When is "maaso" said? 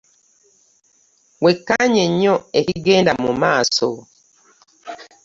3.41-3.89